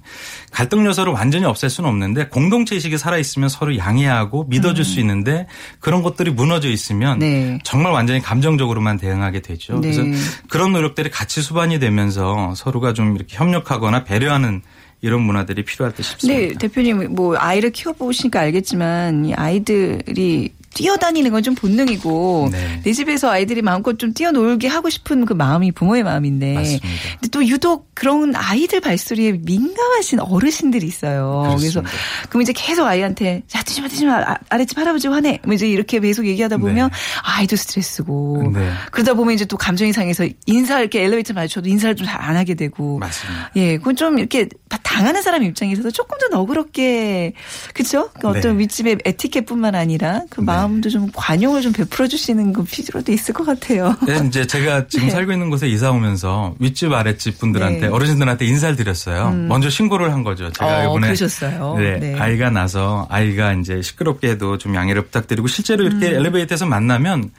[0.52, 5.46] 갈등 요소를 완전히 없앨 수는 없는데 공동체 의식이 살아 있으면 서로 양해하고 믿어줄 수 있는데
[5.80, 7.20] 그런 것들이 무너져 있으면 음.
[7.20, 7.60] 네.
[7.64, 9.80] 정말 완전히 감정적으로만 대응하게 되죠.
[9.80, 9.92] 네.
[9.92, 10.02] 그래서
[10.50, 14.62] 그런 노력들이 같이 수반이 되면서 서로가 좀 이렇게 협력하거나 배려하는
[15.02, 16.40] 이런 문화들이 필요할 듯 싶습니다.
[16.40, 22.82] 네, 대표님 뭐 아이를 키워보시니까 알겠지만 이 아이들이 뛰어다니는 건 좀 본능이고 네.
[22.84, 26.88] 내 집에서 아이들이 마음껏 좀 뛰어놀게 하고 싶은 그 마음이 부모의 마음인데 맞습니다.
[27.20, 31.56] 근데 또 유독 그런 아이들 발소리에 민감하신 어르신들이 있어요.
[31.56, 31.92] 그래서 그렇습니다.
[32.30, 35.70] 그럼 이제 계속 아이한테 자 뛰지 마 뛰지 마 아, 아랫집 할아버지 화내 뭐 이제
[35.70, 36.96] 이렇게 계속 얘기하다 보면 네.
[37.24, 38.70] 아이도 스트레스고 네.
[38.92, 42.56] 그러다 보면 이제 또 감정이 상해서 인사 이렇게 엘리베이터 마주쳐도 인사를 좀 잘 안 하게
[42.56, 43.52] 되고 맞습니다.
[43.56, 47.34] 예, 그건 좀 이렇게 다 당하는 사람 입장에서도 조금 더 너그럽게
[47.74, 48.10] 그렇죠?
[48.18, 48.64] 그 어떤 네.
[48.64, 53.94] 윗집의 에티켓뿐만 아니라 그 마음도 좀 관용을 좀 베풀어 주시는 그 필요도 있을 것 같아요.
[54.08, 55.12] 네, 이제 제가 지금 네.
[55.12, 57.88] 살고 있는 곳에 이사 오면서 윗집 아랫집 분들한테 네.
[57.88, 57.94] 음.
[57.94, 59.32] 어르신들한테 인사를 드렸어요.
[59.32, 60.50] 먼저 신고를 한 거죠.
[60.54, 61.76] 제가 어, 이번에 그러셨어요.
[61.78, 62.16] 네, 네.
[62.18, 66.16] 아이가 나서 아이가 이제 시끄럽게 해도 좀 양해를 부탁드리고 실제로 이렇게 음.
[66.16, 67.32] 엘리베이터에서 만나면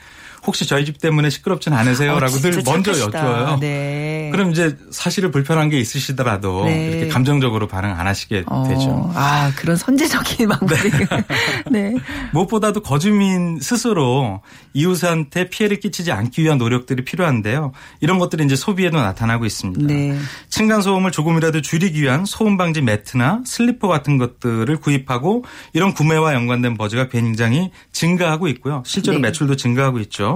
[0.47, 3.57] 혹시 저희 집 때문에 시끄럽진 않으세요라고 어, 늘 먼저 착하시다.
[3.57, 3.61] 여쭤요.
[3.61, 4.29] 네.
[4.33, 6.91] 그럼 이제 사실은 불편한 게 있으시더라도 네.
[6.91, 9.11] 이렇게 감정적으로 반응 안 하시게 어, 되죠.
[9.15, 10.91] 아, 그런 선제적인 방법이.
[11.71, 11.95] 네.
[12.33, 14.41] 무엇보다도 거주민 스스로
[14.75, 17.73] 이웃한테 피해를 끼치지 않기 위한 노력들이 필요한데요.
[18.01, 19.87] 이런 것들이 이제 소비에도 나타나고 있습니다.
[19.87, 20.17] 네.
[20.49, 26.77] 층간 소음을 조금이라도 줄이기 위한 소음 방지 매트나 슬리퍼 같은 것들을 구입하고 이런 구매와 연관된
[26.77, 28.83] 버즈가 굉장히 증가하고 있고요.
[28.87, 29.23] 실제로 네.
[29.29, 30.36] 매출도 증가하고 있죠.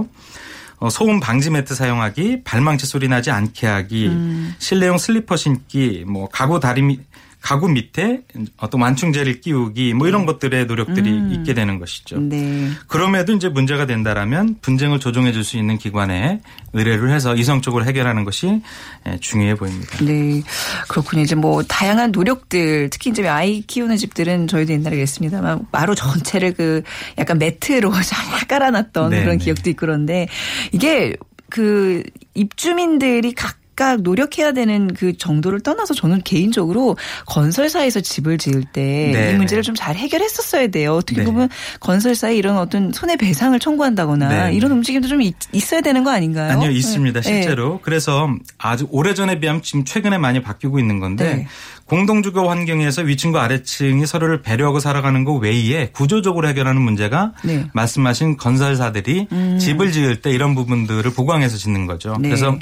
[0.78, 4.54] 어, 소음 방지 매트 사용하기, 발망치 소리 나지 않게 하기, 음.
[4.58, 7.09] 실내용 슬리퍼 신기, 뭐 가구 다리 밑
[7.40, 8.22] 가구 밑에
[8.58, 12.16] 어떤 완충제를 끼우기 뭐 이런 것들의 노력들이 있게 되는 것이죠.
[12.16, 12.28] 음.
[12.28, 12.68] 네.
[12.86, 16.40] 그럼에도 이제 문제가 된다라면 분쟁을 조정해 줄 수 있는 기관에
[16.74, 18.60] 의뢰를 해서 이성적으로 해결하는 것이
[19.08, 20.04] 예, 중요해 보입니다.
[20.04, 20.42] 네.
[20.86, 21.22] 그렇군요.
[21.22, 26.82] 이제 뭐 다양한 노력들, 특히 이제 아이 키우는 집들은 저희도 옛날에 그랬습니다만 마루 전체를 그
[27.16, 29.44] 약간 매트로 잘 깔아놨던 네, 그런 네.
[29.44, 30.28] 기억도 있고 그런데
[30.72, 31.16] 이게
[31.48, 32.02] 그
[32.34, 39.34] 입주민들이 각 각 노력해야 되는 그 정도를 떠나서 저는 개인적으로 건설사에서 집을 지을 때이 네.
[39.36, 40.94] 문제를 좀 잘 해결했었어야 돼요.
[40.94, 41.24] 어떻게 네.
[41.24, 44.54] 보면 건설사에 이런 어떤 손해배상을 청구한다거나 네.
[44.54, 45.34] 이런 움직임도 좀 있,
[45.72, 46.52] 어야 되는 거 아닌가요?
[46.52, 47.20] 아니요, 있습니다.
[47.22, 47.26] 네.
[47.26, 47.80] 실제로.
[47.80, 51.46] 그래서 아주 오래전에 비하면 지금 최근에 많이 바뀌고 있는 건데 네.
[51.86, 57.56] 공동주거 환경에서 위층과 아래층이 서로를 배려하고 살아가는 것 외에 구조적으로 해결하는 문제가 네.
[57.56, 57.70] 음.
[57.72, 62.16] 말씀하신 건설사들이 집을 지을 때 이런 부분들을 보강해서 짓는 거죠.
[62.20, 62.28] 네.
[62.28, 62.56] 그래서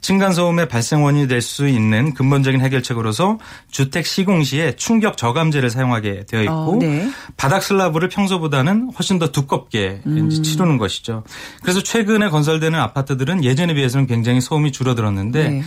[0.00, 3.38] 층간소음 의 발생원이 될 수 있는 근본적인 해결책으로서
[3.70, 7.10] 주택 시공 시에 충격 저감제를 사용하게 되어 있고 어, 네.
[7.36, 10.30] 바닥 슬라브를 평소보다는 훨씬 더 두껍게 음.
[10.30, 11.24] 치르는 것이죠.
[11.62, 15.62] 그래서 최근에 건설되는 아파트들은 예전에 비해서는 굉장히 소음이 줄어들었는데 네.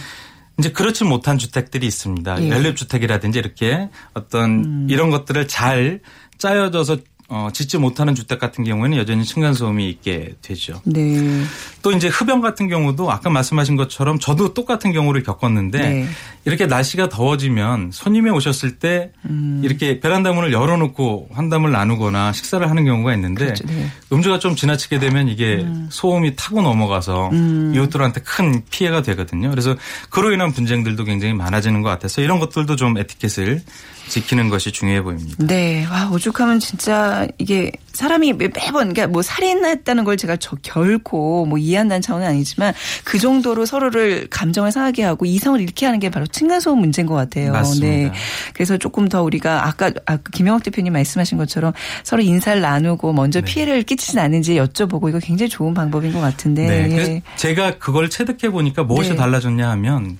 [0.57, 2.41] 이제 그렇지 못한 주택들이 있습니다.
[2.41, 2.45] 예.
[2.45, 2.51] 음.
[2.51, 5.99] 연립 주택이라든지 이렇게 어떤 이런 것들을 잘
[6.37, 10.81] 짜여져서 어, 짓지 못하는 주택 같은 경우에는 여전히 층간소음이 있게 되죠.
[10.85, 11.43] 네.
[11.81, 16.07] 또 이제 흡연 같은 경우도 아까 말씀하신 것처럼 저도 똑같은 경우를 겪었는데 네.
[16.45, 19.61] 이렇게 날씨가 더워지면 손님이 오셨을 때 음.
[19.63, 23.65] 이렇게 베란다 문을 열어놓고 환담을 나누거나 식사를 하는 경우가 있는데 그렇죠.
[23.65, 23.87] 네.
[24.11, 27.73] 음주가 좀 지나치게 되면 이게 소음이 타고 넘어가서 음.
[27.75, 29.49] 이웃들한테 큰 피해가 되거든요.
[29.49, 29.75] 그래서
[30.11, 33.63] 그로 인한 분쟁들도 굉장히 많아지는 것 같아서 이런 것들도 좀 에티켓을
[34.07, 35.35] 지키는 것이 중요해 보입니다.
[35.39, 35.85] 네.
[35.85, 41.57] 와, 오죽하면 진짜 이게 사람이 매- 매번, 그러니까 뭐 살인했다는 걸 제가 저 결코 뭐
[41.57, 42.73] 이해한다는 차원은 아니지만
[43.03, 47.51] 그 정도로 서로를 감정을 상하게 하고 이성을 잃게 하는 게 바로 층간소음 문제인 것 같아요.
[47.53, 47.87] 맞습니다.
[47.87, 48.11] 네.
[48.53, 51.73] 그래서 조금 더 우리가 아까, 아까 김영학 대표님 말씀하신 것처럼
[52.03, 53.45] 서로 인사를 나누고 먼저 네.
[53.45, 56.67] 피해를 끼치진 않은지 여쭤보고 이거 굉장히 좋은 방법인 것 같은데.
[56.67, 56.97] 네.
[56.97, 57.21] 예.
[57.37, 59.15] 제가 그걸 체득해 보니까 무엇이 네.
[59.15, 60.17] 달라졌냐 하면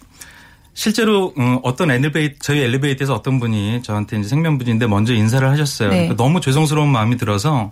[0.76, 5.90] 실제로 어, 어떤 엘리베이터 저희 엘리베이터에서 어떤 분이 저한테 이제 생면분인데 먼저 인사를 하셨어요.
[5.90, 5.96] 네.
[5.96, 7.72] 그러니까 너무 죄송스러운 마음이 들어서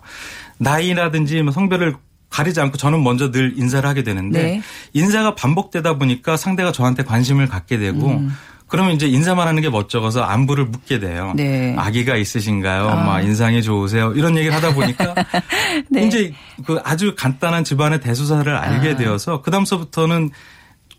[0.57, 1.95] 나이라든지 뭐 성별을
[2.29, 4.61] 가리지 않고 저는 먼저 늘 인사를 하게 되는데 네.
[4.93, 8.31] 인사가 반복되다 보니까 상대가 저한테 관심을 갖게 되고 음.
[8.67, 11.33] 그러면 이제 인사만 하는 게 멋쩍어서 안부를 묻게 돼요.
[11.35, 11.75] 네.
[11.77, 12.87] 아기가 있으신가요?
[12.89, 12.95] 아.
[12.95, 14.13] 막 인상이 좋으세요?
[14.15, 15.13] 이런 얘기를 하다 보니까
[15.91, 16.07] 네.
[16.07, 16.33] 이제
[16.65, 18.95] 그 아주 간단한 집안의 대소사를 알게 아.
[18.95, 20.31] 되어서 그다음서부터는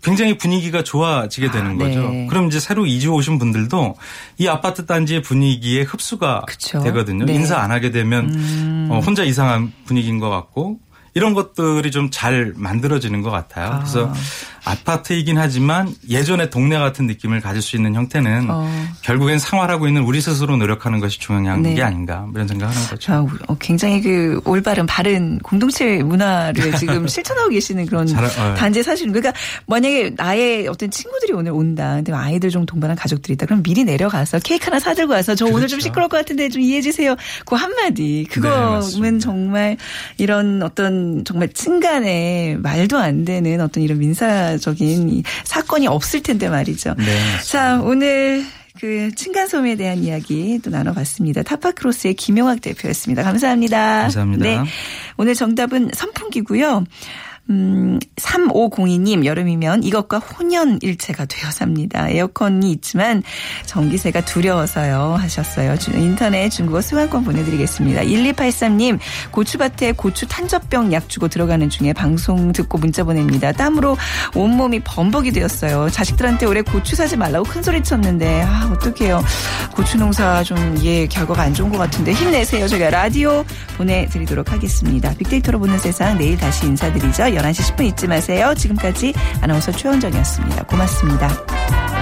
[0.05, 2.09] 굉장히 분위기가 좋아지게 되는 아, 거죠.
[2.11, 2.27] 네.
[2.29, 3.97] 그럼 이제 새로 이주 오신 분들도
[4.39, 6.81] 이 아파트 단지의 분위기에 흡수가 그쵸.
[6.83, 7.25] 되거든요.
[7.25, 7.33] 네.
[7.33, 7.41] 음.
[7.41, 10.79] 인사 안 하게 되면 어, 혼자 이상한 분위기인 것 같고
[11.15, 13.79] 이런 것들이 좀 잘 만들어지는 것 같아요.
[13.79, 14.15] 그래서 아
[14.85, 18.69] 파트이긴 하지만 예전의 동네 같은 느낌을 가질 수 있는 형태는 어.
[19.03, 21.75] 결국엔 생활하고 있는 우리 스스로 노력하는 것이 중요한 네.
[21.75, 23.01] 게 아닌가 뭐 이런 생각을 하는 거죠.
[23.01, 28.55] 자, 어, 굉장히 그 올바른 바른 공동체 문화를 지금 실천하고 계시는 그런 잘, 어.
[28.55, 31.97] 단지 사실은 그러니까 만약에 나의 어떤 친구들이 오늘 온다.
[31.97, 33.47] 근데 아이들 좀 동반한 가족들이다.
[33.47, 35.81] 그럼 미리 내려가서 케이크 하나 사들고 와서 저 오늘 좀 그렇죠.
[35.81, 37.15] 시끄러울 것 같은데 좀 이해해 주세요.
[37.45, 38.25] 그 한마디.
[38.29, 39.19] 네, 그거는 맞습니다.
[39.19, 39.77] 정말
[40.17, 46.49] 이런 어떤 정말 층간에 말도 안 되는 어떤 이런 민사 적인 이 사건이 없을 텐데
[46.49, 46.95] 말이죠.
[46.97, 47.05] 네.
[47.45, 48.45] 자, 오늘
[48.81, 51.43] 그 층간소음에 대한 이야기 또 나눠봤습니다.
[51.43, 53.23] 타파크로스의 김용학 대표였습니다.
[53.23, 54.03] 감사합니다.
[54.03, 54.45] 감사합니다.
[54.45, 54.59] 네.
[55.17, 56.85] 오늘 정답은 선풍기고요.
[57.51, 62.09] 음, 3502님, 여름이면 이것과 혼연일체가 되어 삽니다.
[62.09, 63.23] 에어컨이 있지만
[63.67, 65.17] 전기세가 두려워서요.
[65.19, 65.77] 하셨어요.
[65.77, 68.01] 주- 인터넷 중국어 수강권 보내드리겠습니다.
[68.03, 68.99] 1283님,
[69.31, 73.53] 고추밭에 고추 탄저병 약 주고 들어가는 중에 방송 듣고 문자 보냅니다.
[73.53, 73.99] 땀으로
[74.35, 75.91] 온몸이 범벅이 되었어요.
[75.91, 79.23] 자식들한테 올해 고추 사지 말라고 큰 소리 쳤는데, 아, 어떡해요.
[79.77, 82.69] 고추 농사 좀, 예, 결과가 안 좋은 것 같은데 힘내세요.
[82.69, 83.45] 저희가 라디오
[83.77, 85.13] 보내드리도록 하겠습니다.
[85.19, 87.34] 빅데이터로 보는 세상 내일 다시 인사드리죠.
[87.35, 88.55] 11시 10분 잊지 마세요.
[88.57, 90.65] 지금까지 아나운서 최원정이었습니다.
[90.65, 91.94] 고맙습니다.